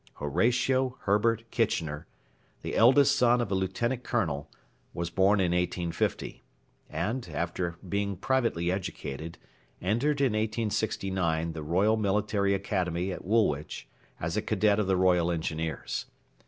[0.13, 2.07] Horatio Herbert Kitchener,
[2.63, 4.49] the eldest son of a lieutenant colonel,
[4.95, 6.43] was born in 1850,
[6.89, 9.37] and, after being privately educated,
[9.79, 13.87] entered in 1869 the Royal Military Academy at Woolwich
[14.19, 16.07] as a cadet of the Royal Engineers.